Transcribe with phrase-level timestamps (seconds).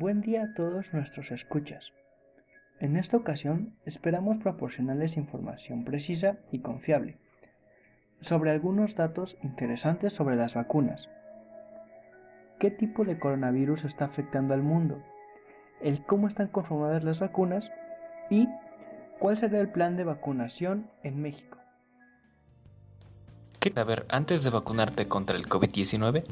[0.00, 1.92] Buen día a todos nuestros escuchas.
[2.78, 7.18] En esta ocasión esperamos proporcionarles información precisa y confiable
[8.22, 11.10] sobre algunos datos interesantes sobre las vacunas.
[12.58, 15.04] ¿Qué tipo de coronavirus está afectando al mundo?
[15.82, 17.70] El cómo están conformadas las vacunas
[18.30, 18.48] y
[19.18, 21.58] cuál será el plan de vacunación en México.
[23.58, 26.24] ¿Qué saber antes de vacunarte contra el COVID-19?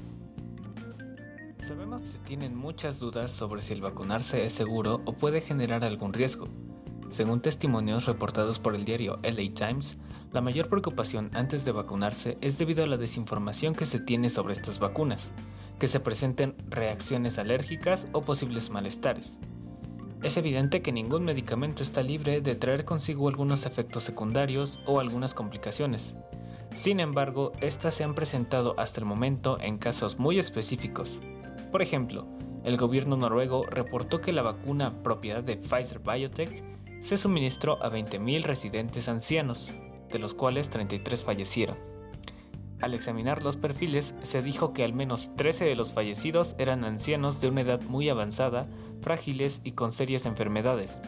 [1.63, 5.85] Sabemos que se tienen muchas dudas sobre si el vacunarse es seguro o puede generar
[5.85, 6.47] algún riesgo.
[7.11, 9.99] Según testimonios reportados por el diario LA Times,
[10.33, 14.53] la mayor preocupación antes de vacunarse es debido a la desinformación que se tiene sobre
[14.53, 15.31] estas vacunas,
[15.79, 19.39] que se presenten reacciones alérgicas o posibles malestares.
[20.23, 25.33] Es evidente que ningún medicamento está libre de traer consigo algunos efectos secundarios o algunas
[25.33, 26.17] complicaciones.
[26.75, 31.21] Sin embargo, estas se han presentado hasta el momento en casos muy específicos,
[31.71, 32.27] por ejemplo,
[32.65, 36.63] el gobierno noruego reportó que la vacuna propiedad de Pfizer Biotech
[37.03, 39.71] se suministró a 20.000 residentes ancianos,
[40.11, 41.77] de los cuales 33 fallecieron.
[42.81, 47.41] Al examinar los perfiles, se dijo que al menos 13 de los fallecidos eran ancianos
[47.41, 48.69] de una edad muy avanzada,
[49.01, 51.01] frágiles y con serias enfermedades,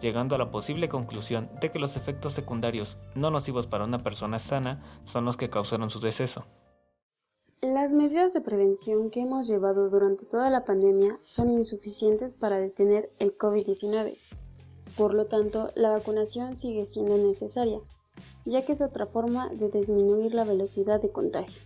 [0.00, 4.38] llegando a la posible conclusión de que los efectos secundarios no nocivos para una persona
[4.38, 6.46] sana son los que causaron su deceso.
[7.62, 13.10] Las medidas de prevención que hemos llevado durante toda la pandemia son insuficientes para detener
[13.18, 14.14] el COVID-19.
[14.94, 17.80] Por lo tanto, la vacunación sigue siendo necesaria,
[18.44, 21.62] ya que es otra forma de disminuir la velocidad de contagio.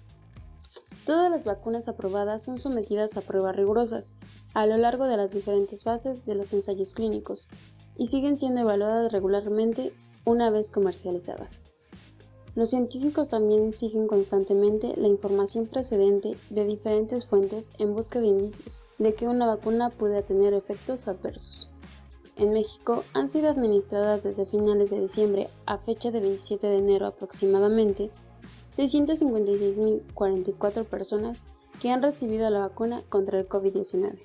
[1.07, 4.15] Todas las vacunas aprobadas son sometidas a pruebas rigurosas
[4.55, 7.49] a lo largo de las diferentes fases de los ensayos clínicos
[7.97, 9.93] y siguen siendo evaluadas regularmente
[10.25, 11.65] una vez comercializadas.
[12.57, 18.83] Los científicos también siguen constantemente la información precedente de diferentes fuentes en busca de indicios
[18.99, 21.71] de que una vacuna pueda tener efectos adversos.
[22.37, 27.07] En México han sido administradas desde finales de diciembre a fecha de 27 de enero
[27.07, 28.11] aproximadamente
[28.73, 31.45] 656.044 personas
[31.81, 34.19] que han recibido la vacuna contra el COVID-19.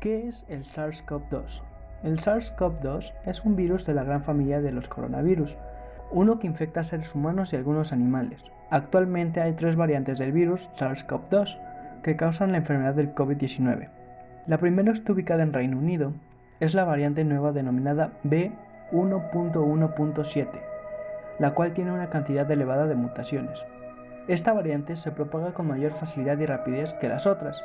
[0.00, 1.62] ¿Qué es el SARS-CoV-2?
[2.02, 5.56] El SARS-CoV-2 es un virus de la gran familia de los coronavirus
[6.10, 8.44] uno que infecta a seres humanos y algunos animales.
[8.70, 11.58] Actualmente hay tres variantes del virus SARS-CoV-2
[12.02, 13.88] que causan la enfermedad del COVID-19.
[14.46, 16.12] La primera está ubicada en Reino Unido,
[16.60, 20.48] es la variante nueva denominada B1.1.7,
[21.38, 23.64] la cual tiene una cantidad elevada de mutaciones.
[24.28, 27.62] Esta variante se propaga con mayor facilidad y rapidez que las otras.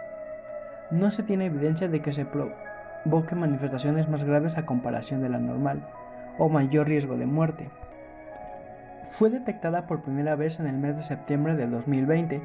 [0.91, 5.39] No se tiene evidencia de que se provoque manifestaciones más graves a comparación de la
[5.39, 5.85] normal,
[6.37, 7.69] o mayor riesgo de muerte.
[9.09, 12.41] Fue detectada por primera vez en el mes de septiembre del 2020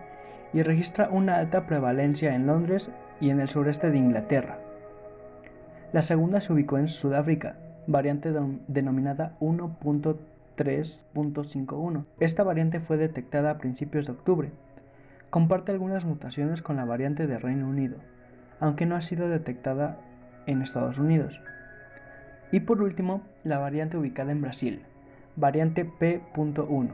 [0.52, 2.90] y registra una alta prevalencia en Londres
[3.20, 4.58] y en el sureste de Inglaterra.
[5.92, 7.56] La segunda se ubicó en Sudáfrica,
[7.86, 8.32] variante
[8.68, 12.04] denominada 1.3.51.
[12.20, 14.50] Esta variante fue detectada a principios de octubre.
[15.30, 17.96] Comparte algunas mutaciones con la variante de Reino Unido,
[18.60, 19.98] aunque no ha sido detectada
[20.46, 21.42] en Estados Unidos.
[22.52, 24.82] Y por último, la variante ubicada en Brasil,
[25.40, 26.88] variante P.1.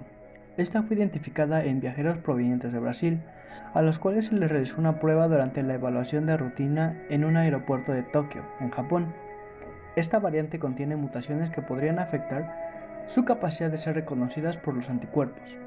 [0.56, 3.20] Esta fue identificada en viajeros provenientes de Brasil,
[3.74, 7.36] a los cuales se les realizó una prueba durante la evaluación de rutina en un
[7.36, 9.12] aeropuerto de Tokio, en Japón.
[9.96, 15.58] Esta variante contiene mutaciones que podrían afectar su capacidad de ser reconocidas por los anticuerpos.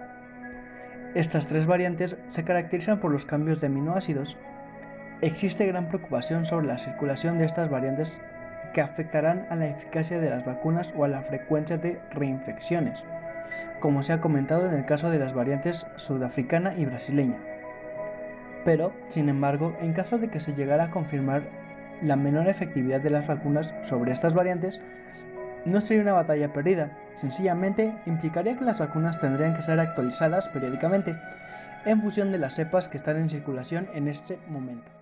[1.15, 4.37] Estas tres variantes se caracterizan por los cambios de aminoácidos.
[5.21, 8.21] Existe gran preocupación sobre la circulación de estas variantes
[8.73, 13.03] que afectarán a la eficacia de las vacunas o a la frecuencia de reinfecciones,
[13.79, 17.37] como se ha comentado en el caso de las variantes sudafricana y brasileña.
[18.65, 21.43] Pero, sin embargo, en caso de que se llegara a confirmar
[22.01, 24.81] la menor efectividad de las vacunas sobre estas variantes,
[25.65, 31.15] no sería una batalla perdida, sencillamente implicaría que las vacunas tendrían que ser actualizadas periódicamente
[31.85, 34.98] en función de las cepas que están en circulación en este momento.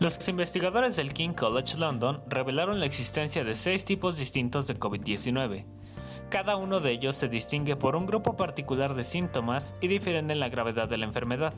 [0.00, 5.64] Los investigadores del King College London revelaron la existencia de seis tipos distintos de COVID-19.
[6.28, 10.38] Cada uno de ellos se distingue por un grupo particular de síntomas y difieren en
[10.38, 11.52] la gravedad de la enfermedad.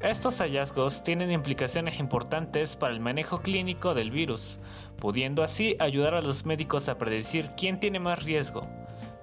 [0.00, 4.58] Estos hallazgos tienen implicaciones importantes para el manejo clínico del virus,
[4.98, 8.68] pudiendo así ayudar a los médicos a predecir quién tiene más riesgo,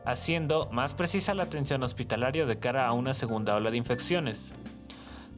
[0.03, 4.51] haciendo más precisa la atención hospitalaria de cara a una segunda ola de infecciones.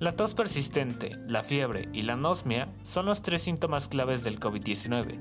[0.03, 5.17] La tos persistente, la fiebre y la anosmia son los tres síntomas claves del COVID-19.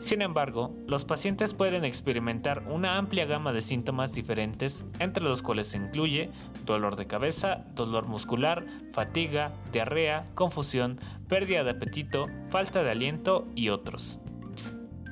[0.00, 5.68] Sin embargo, los pacientes pueden experimentar una amplia gama de síntomas diferentes, entre los cuales
[5.68, 6.28] se incluye
[6.66, 13.70] dolor de cabeza, dolor muscular, fatiga, diarrea, confusión, pérdida de apetito, falta de aliento y
[13.70, 14.18] otros.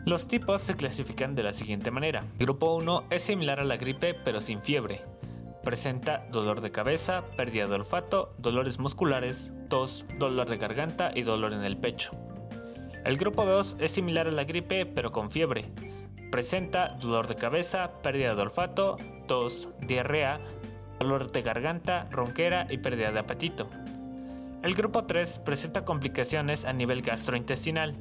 [0.05, 2.23] Los tipos se clasifican de la siguiente manera.
[2.39, 5.16] grupo 1 es similar a la gripe pero sin fiebre.
[5.67, 11.53] Presenta dolor de cabeza, pérdida de olfato, dolores musculares, tos, dolor de garganta y dolor
[11.53, 12.13] en el pecho.
[13.05, 15.73] El grupo 2 es similar a la gripe pero con fiebre.
[16.31, 18.97] Presenta dolor de cabeza, pérdida de olfato,
[19.27, 20.39] tos, diarrea,
[21.01, 23.69] dolor de garganta, ronquera y pérdida de apetito.
[24.67, 27.95] El grupo 3 presenta complicaciones a nivel gastrointestinal.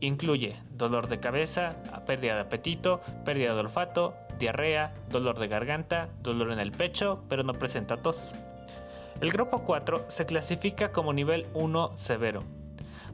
[0.00, 1.76] Incluye dolor de cabeza,
[2.06, 7.42] pérdida de apetito, pérdida de olfato, diarrea, dolor de garganta, dolor en el pecho, pero
[7.42, 8.34] no presenta tos.
[9.20, 12.44] El grupo 4 se clasifica como nivel 1 severo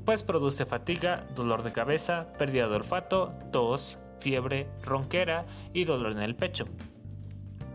[0.04, 6.22] pues produce fatiga, dolor de cabeza, pérdida de olfato, tos, fiebre, ronquera y dolor en
[6.22, 6.66] el pecho.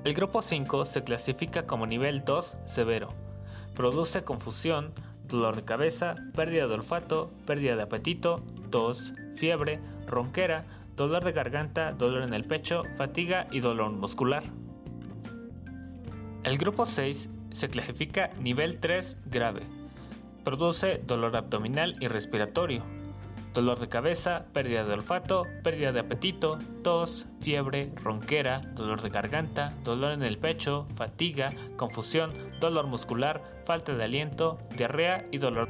[0.06, 3.10] El grupo 5 se clasifica como nivel 2 severo.
[3.76, 4.94] Produce confusión,
[5.28, 10.66] dolor de cabeza, pérdida de olfato, pérdida de apetito, tos, fiebre, ronquera,
[10.96, 14.44] dolor de garganta, dolor en el pecho, fatiga y dolor muscular.
[16.44, 19.78] El grupo 6 se clasifica nivel 3 grave
[20.48, 22.82] Produce dolor abdominal y respiratorio,
[23.54, 29.74] dolor de cabeza, pérdida de olfato, pérdida de apetito, tos, fiebre, ronquera, dolor de garganta,
[29.84, 35.70] dolor en el pecho, fatiga, confusión, dolor muscular, falta de aliento, diarrea y dolor.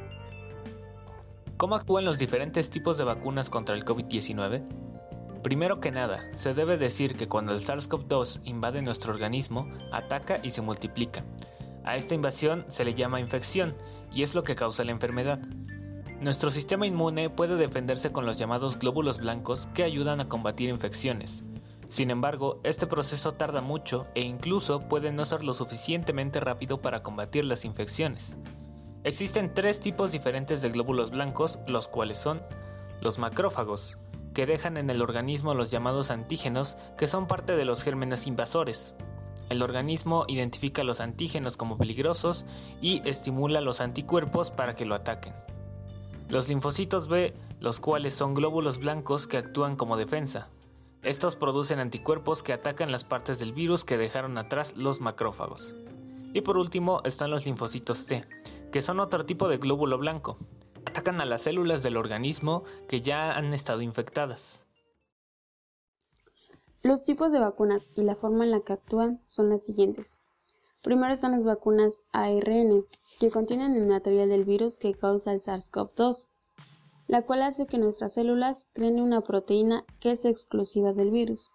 [1.56, 4.62] ¿Cómo actúan los diferentes tipos de vacunas contra el COVID-19?
[5.42, 10.50] Primero que nada, se debe decir que cuando el SARS-CoV-2 invade nuestro organismo, ataca y
[10.50, 11.24] se multiplica.
[11.84, 13.74] A esta invasión se le llama infección
[14.12, 15.40] y es lo que causa la enfermedad.
[16.20, 21.44] Nuestro sistema inmune puede defenderse con los llamados glóbulos blancos que ayudan a combatir infecciones.
[21.86, 27.04] Sin embargo, este proceso tarda mucho e incluso puede no ser lo suficientemente rápido para
[27.04, 28.36] combatir las infecciones.
[29.04, 32.42] Existen tres tipos diferentes de glóbulos blancos, los cuales son
[33.00, 33.96] los macrófagos,
[34.34, 38.96] que dejan en el organismo los llamados antígenos, que son parte de los gérmenes invasores.
[39.50, 42.44] El organismo identifica los antígenos como peligrosos
[42.82, 45.32] y estimula los anticuerpos para que lo ataquen.
[46.28, 50.50] Los linfocitos B, los cuales son glóbulos blancos que actúan como defensa.
[51.02, 55.74] Estos producen anticuerpos que atacan las partes del virus que dejaron atrás los macrófagos.
[56.34, 58.26] Y por último están los linfocitos T,
[58.70, 60.36] que son otro tipo de glóbulo blanco.
[60.84, 64.66] Atacan a las células del organismo que ya han estado infectadas.
[66.82, 70.20] Los tipos de vacunas y la forma en la que actúan son las siguientes.
[70.82, 72.86] Primero están las vacunas ARN,
[73.18, 76.30] que contienen el material del virus que causa el SARS-CoV-2,
[77.08, 81.50] la cual hace que nuestras células creen una proteína que es exclusiva del virus.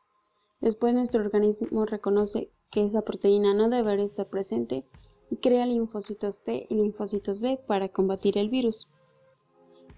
[0.60, 4.86] Después nuestro organismo reconoce que esa proteína no debería estar presente
[5.30, 8.88] y crea linfocitos T y linfocitos B para combatir el virus.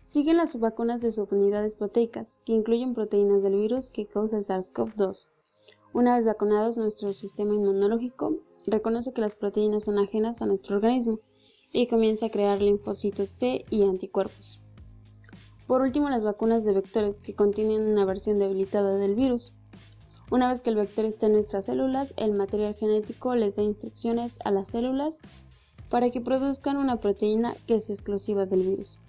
[0.04, 5.30] Siguen las subvacunas de subunidades proteicas, que incluyen proteínas del virus que causa el SARS-CoV-2.
[5.94, 8.36] Una vez vacunados, nuestro sistema inmunológico
[8.68, 11.20] reconoce que las proteínas son ajenas a nuestro organismo
[11.72, 14.62] y comienza a crear linfocitos T y anticuerpos.
[15.68, 19.52] Por último, las vacunas de vectores que contienen una versión debilitada del virus.
[20.32, 24.40] Una vez que el vector está en nuestras células, el material genético les da instrucciones
[24.46, 25.22] a las células
[25.90, 29.00] para que produzcan una proteína que es exclusiva del virus.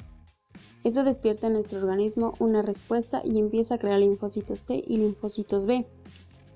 [0.84, 5.66] Esto despierta en nuestro organismo una respuesta y empieza a crear linfocitos T y linfocitos
[5.66, 5.86] B,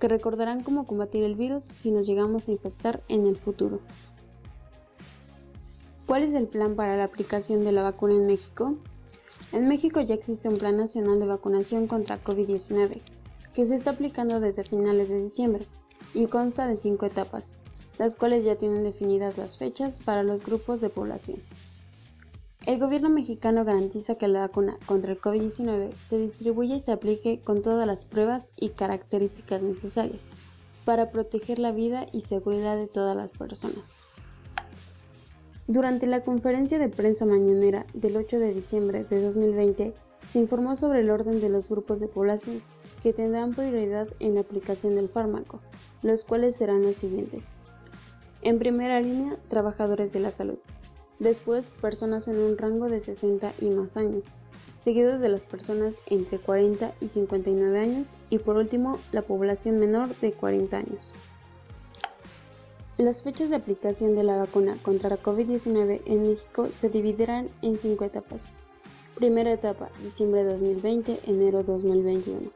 [0.00, 3.80] que recordarán cómo combatir el virus si nos llegamos a infectar en el futuro.
[6.07, 8.76] ¿Cuál es el plan para la aplicación de la vacuna en México?
[9.52, 13.00] En México ya existe un Plan Nacional de Vacunación contra COVID-19,
[13.54, 15.66] que se está aplicando desde finales de diciembre
[16.14, 17.54] y consta de cinco etapas,
[17.99, 21.40] las cuales ya tienen definidas las fechas para los grupos de población.
[22.66, 27.40] El gobierno mexicano garantiza que la vacuna contra el COVID-19 se distribuya y se aplique
[27.40, 30.28] con todas las pruebas y características necesarias
[30.84, 33.98] para proteger la vida y seguridad de todas las personas.
[35.66, 39.94] Durante la conferencia de prensa mañanera del 8 de diciembre de 2020,
[40.26, 42.62] se informó sobre el orden de los grupos de población
[43.02, 45.60] que tendrán prioridad en la aplicación del fármaco,
[46.02, 47.54] los cuales serán los siguientes.
[48.42, 50.58] En primera línea, trabajadores de la salud.
[51.20, 54.30] Después, personas en un rango de 60 y más años,
[54.78, 60.18] seguidos de las personas entre 40 y 59 años y por último, la población menor
[60.20, 61.12] de 40 años.
[62.96, 67.78] Las fechas de aplicación de la vacuna contra la COVID-19 en México se dividirán en
[67.78, 68.52] cinco etapas.
[69.14, 72.50] Primera etapa, diciembre 2020, enero 2021.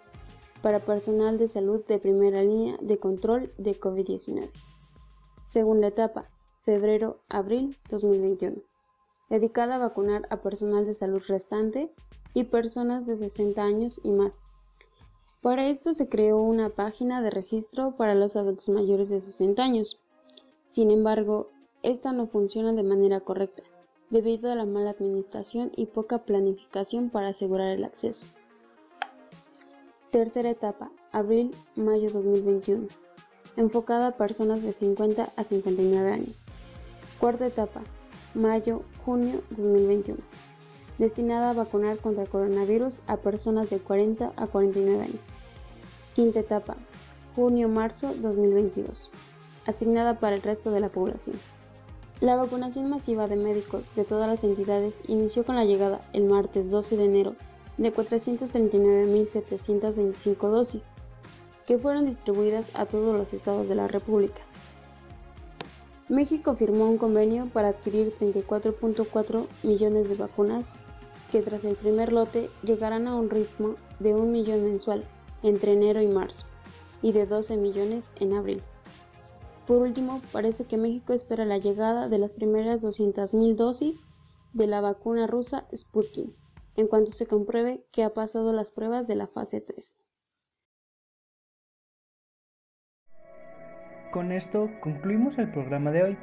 [0.63, 4.49] para personal de salud de primera línea de control de COVID-19.
[5.45, 6.27] Segunda etapa,
[6.65, 8.57] febrero-abril 2021,
[9.29, 11.93] dedicada a vacunar a personal de salud restante
[12.33, 14.43] y personas de 60 años y más.
[15.43, 20.01] Para esto se creó una página de registro para los adultos mayores de 60 años.
[20.65, 21.51] Sin embargo,
[21.83, 23.63] esta no funciona de manera correcta,
[24.09, 28.27] debido a la mala administración y poca planificación para asegurar el acceso.
[30.11, 32.89] Tercera etapa, abril-mayo 2021,
[33.57, 36.47] enfocada a personas de 50 a 59 años.
[37.19, 37.83] Cuarta etapa,
[38.35, 40.19] mayo-junio 2021,
[40.99, 45.35] destinada a vacunar contra coronavirus a personas de 40 a 49 años.
[46.15, 46.77] Quinta etapa,
[47.35, 49.11] junio-marzo 2022,
[49.67, 51.39] asignada para el resto de la población.
[52.21, 56.71] La vacunación masiva de médicos de todas las entidades inició con la llegada el martes
[56.71, 57.35] 12 de enero
[57.77, 60.93] de 439.725 dosis,
[61.67, 64.43] que fueron distribuidas a todos los estados de la República.
[66.09, 70.75] México firmó un convenio para adquirir 34.4 millones de vacunas
[71.31, 75.05] que tras el primer lote llegarán a un ritmo de un millón mensual
[75.43, 76.47] entre enero y marzo
[77.01, 78.63] y de 12 millones en abril.
[79.67, 84.05] Por último, parece que México espera la llegada de las primeras 200.000 dosis
[84.53, 86.35] de la vacuna rusa Sputnik
[86.77, 90.01] en cuanto se compruebe que ha pasado las pruebas de la fase 3.
[94.15, 96.19] Con esto concluimos el programa de hoy.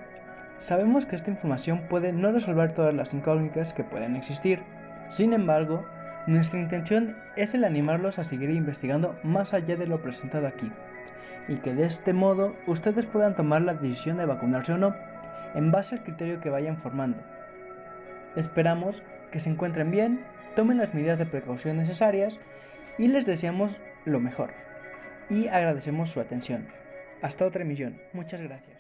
[0.58, 4.64] Sabemos que esta información puede no resolver todas las incógnitas que pueden existir.
[5.10, 5.86] Sin embargo,
[6.26, 10.72] nuestra intención es el animarlos a seguir investigando más allá de lo presentado aquí,
[11.50, 14.96] y que de este modo ustedes puedan tomar la decisión de vacunarse o no,
[15.54, 17.18] en base al criterio que vayan formando.
[18.38, 20.22] Esperamos que se encuentren bien,
[20.56, 22.40] tomen las medidas de precaución necesarias
[22.98, 24.52] y les deseamos lo mejor.
[25.30, 26.80] Y agradecemos su atención.
[27.22, 28.02] Hasta otra emisión.
[28.14, 28.71] Muchas gracias.